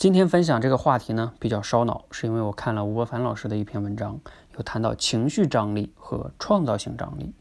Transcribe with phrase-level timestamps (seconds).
[0.00, 4.18] 今天分享这个话题呢，比较烧脑，是因为我看了吴伯凡老师的一篇文章，
[4.56, 7.34] 有谈到情绪张力和创造性张力。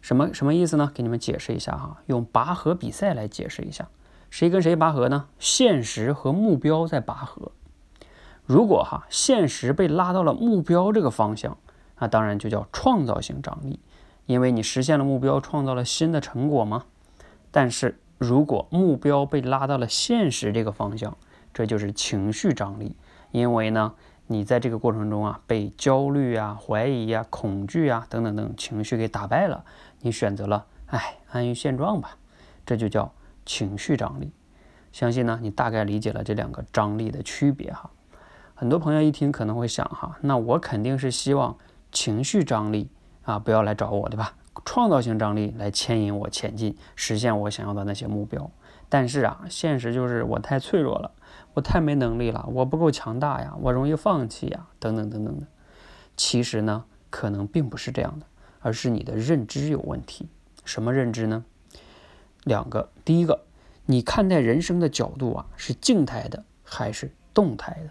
[0.00, 0.90] 什么什么意思呢？
[0.94, 3.90] 给你们解释一下哈，用拔河比赛来解释一下，
[4.30, 5.26] 谁跟谁拔河呢？
[5.38, 7.52] 现实和目标在拔河。
[8.46, 11.58] 如果哈现实被拉到了目标这个方向，
[11.98, 13.78] 那当然就叫创造性张力，
[14.24, 16.86] 因为你实现了目标，创造了新的成果嘛。
[17.50, 21.18] 但是如果目标被拉到了现实这个方向，
[21.54, 22.96] 这就是情绪张力，
[23.30, 23.94] 因为呢，
[24.26, 29.64] 你在这个过程中啊，被焦虑啊、怀疑啊、恐惧啊等等等情绪给打败了，
[30.00, 32.16] 你选择了哎安于现状吧，
[32.66, 33.12] 这就叫
[33.46, 34.32] 情绪张力。
[34.92, 37.88] 相信呢，你大概理解了这两个张力的区别哈。
[38.54, 41.56] 很多朋友一听可能会想哈，那我肯定是希望
[41.92, 42.88] 情绪张力
[43.22, 44.34] 啊不要来找我，对吧？
[44.64, 48.50] 创造性张力来牵引我前进，实现我想要的那些目标。
[48.88, 51.12] 但是啊，现实就是我太脆弱了。
[51.54, 55.46] 我太没能力了，我不够强大呀，我容易放弃呀，等等等等的。
[56.16, 58.26] 其实呢，可能并不是这样的，
[58.60, 60.28] 而是你的认知有问题。
[60.64, 61.44] 什么认知呢？
[62.42, 63.44] 两个，第一个，
[63.86, 67.90] 你看待人生的角度啊，是静态的还是动态的？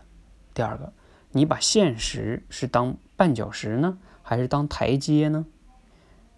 [0.54, 0.92] 第二个，
[1.32, 5.46] 你把现实是当绊脚石呢，还是当台阶呢？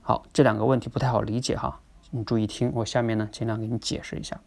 [0.01, 1.81] 好，这两个问题不太好理解哈，
[2.15, 4.39] 你注意听，我下面呢尽量给你解释一下。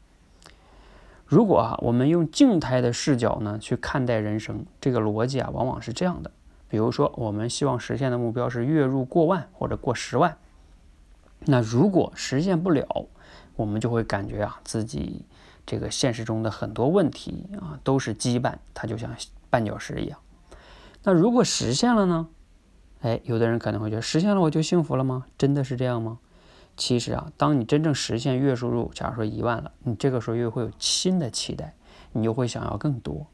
[1.27, 6.30] 如果啊，我们用静态的视角呢去看待人生，这个逻辑啊，往往是这样的。
[6.70, 10.39] 比如说，我们希望实现的目标是月入过万或者过十万，
[11.41, 13.06] 那如果实现不了，
[13.56, 15.27] 我们就会感觉啊，自己
[15.66, 19.14] 这个现实中的很多问题啊都是羁绊，它就像
[19.50, 20.19] 绊脚石一样。
[21.02, 22.28] 那如果实现了呢？
[23.02, 25.27] 哎，有的人可能会觉得实现了我就幸福了吗？
[25.36, 26.19] 真的是这样吗？
[26.78, 31.74] 其实啊，当你真正实现月收入，假如说一万了，你这个时候又会有新的期待，
[32.12, 33.26] 你又会想要更多。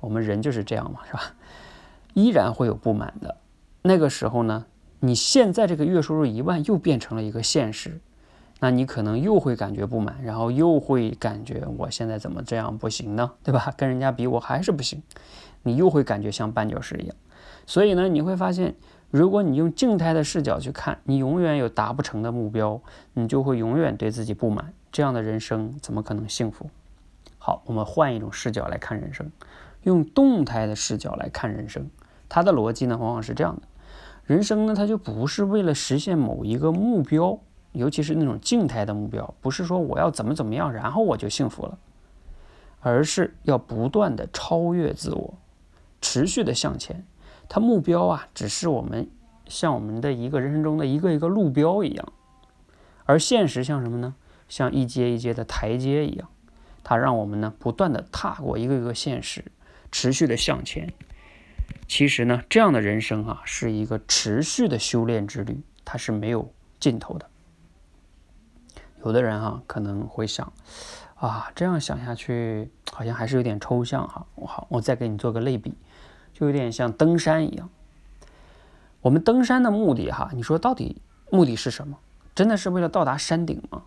[0.00, 1.34] 我们人就是这样嘛，是吧？
[2.12, 3.38] 依然会有不满的。
[3.80, 4.66] 那个时候呢，
[5.00, 7.98] 你现在这个月收入一万又变成了一个现实，
[8.60, 13.32] 那你可能又会感觉不满，然后又会感觉我现在怎么这样不行呢？
[13.42, 13.72] 对吧？
[13.78, 15.02] 跟人家比我还是不行，
[15.62, 17.16] 你又会感觉像绊脚石一样。
[17.66, 18.74] 所以呢，你会发现。
[19.14, 22.80] 如果你用静态的视角去看，你永远有达不成的目标，
[23.12, 24.72] 你就会永远对自己不满。
[24.90, 26.68] 这样的人生怎么可能幸福？
[27.38, 29.30] 好，我们换一种视角来看人生，
[29.84, 31.88] 用动态的视角来看人生。
[32.28, 33.62] 它的逻辑呢，往往是这样的：
[34.24, 37.38] 人生呢，它就不是为了实现某一个目标，
[37.70, 41.78] 尤其是那种静态的目标，不是说我要怎么怎么样，然后我就幸福了，
[42.80, 45.34] 而是要不断的超越自我，
[46.00, 47.06] 持续的向前。
[47.48, 49.08] 它目标啊，只是我们
[49.46, 52.12] 像我们的一个人生中的一个一个路标一样，
[53.04, 54.14] 而现实像什么呢？
[54.48, 56.28] 像一阶一阶的台阶一样，
[56.82, 59.44] 它让我们呢不断的踏过一个一个现实，
[59.90, 60.92] 持续的向前。
[61.88, 67.28] 其实呢，这样的人生啊，是一个持续的修炼之旅，它是没有尽头的。
[69.04, 70.52] 有的人哈可能会想，
[71.16, 74.26] 啊，这样想下去好像还是有点抽象哈。
[74.34, 75.74] 我好，我再给你做个类比。
[76.34, 77.70] 就有点像登山一样，
[79.00, 81.00] 我们登山的目的哈，你说到底
[81.30, 81.96] 目的是什么？
[82.34, 83.84] 真的是为了到达山顶吗？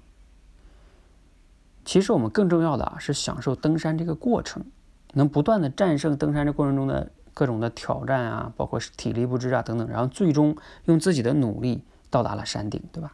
[1.83, 4.65] 其实我们更重要的啊是享受登山这个过程，
[5.13, 10.55] 能不断的战胜登山这过程中的各种的挑战啊，包括体力不支啊等等，然后最终
[10.85, 13.13] 用自己的努力到达了山顶，对吧？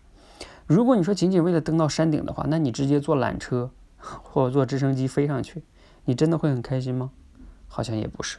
[0.68, 5.64] 如果你说仅仅为了登到山顶的话，那你直接坐缆车或者坐直升机飞上去，
[6.06, 7.12] 你真的会很开心吗？
[7.68, 8.38] 好像也不是。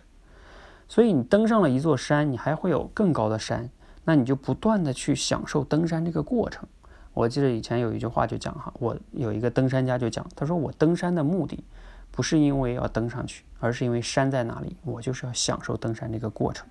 [0.94, 3.68] 所以你登上了一座山，你还会有更高的山，
[4.04, 6.64] 那你就不断的去享受登山这个过程。
[7.12, 11.64] 我记得以前有一句话就讲哈，我有一个登山家就讲，他说我登山的目的
[12.12, 16.64] 不是因为要登上去，而是因为山在哪里，我就是要享受登山这个过程。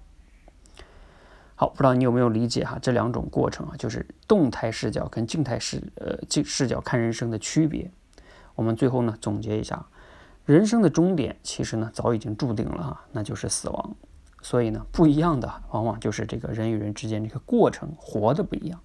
[1.56, 7.92] 好，不知道你有没有理解哈，这两种过程啊，就是动态视角跟静态视呃静视角看人生的区别。
[8.56, 9.86] 我们最后呢总结一下。
[10.46, 13.96] 人生的终点其实呢早已经注定了哈，那就是死亡。
[14.44, 18.80] 所以呢，不一样的往往就是这个人与人之间这个过程活的不一样。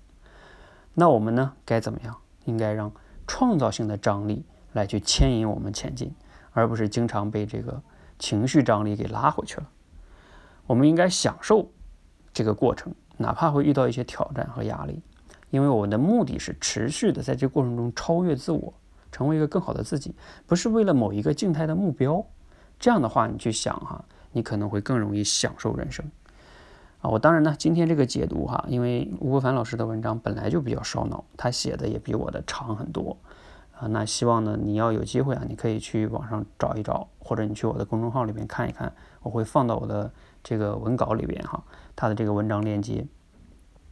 [0.95, 2.17] 那我们呢该怎么样？
[2.47, 2.91] 应该让
[3.27, 6.15] 创造性的张力来去牵引我们前进，
[6.53, 7.83] 而不是经常被这个
[8.19, 9.69] 情绪张力给拉回去了。
[10.67, 11.69] 我们应该享受
[12.33, 15.03] 这个过程，哪怕会遇到一些挑战和压力，
[15.51, 18.73] 因为我们的目的是持续的在这过程中超越自我。
[19.11, 20.15] 成为一个更好的自己，
[20.47, 22.23] 不是为了某一个静态的目标。
[22.79, 26.05] 这样的话，你去想哈，你可能会更容易享受人生
[27.01, 27.11] 啊。
[27.11, 33.17] 我当然呢，今天这个解读哈，因为吴伯凡老师的文章本来就比较烧脑，他写的也比我的长很多
[33.79, 38.93] 啊，那希望呢你要有机会啊，你可以去网上找一找，或者你去我的公众号里面看一看，
[39.23, 41.63] 我会放到我的这个文稿里边哈，
[41.95, 43.07] 它的这个文章链接，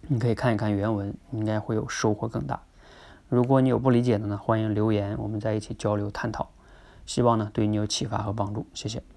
[0.08, 2.60] 你可以看一看原文，应该会有收获更大。
[3.28, 6.50] 如果你有不理解的呢，欢迎留言，我们在一起交流探讨。
[7.04, 9.15] 希望呢对你有启发和帮助，谢谢。